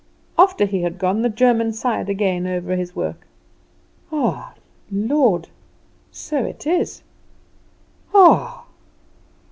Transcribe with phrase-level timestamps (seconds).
[0.35, 3.27] After he had gone the German sighed again over his work:
[4.11, 4.55] "Ah,
[4.91, 5.49] Lord!
[6.11, 7.03] So it is!
[8.11, 8.65] Ah!"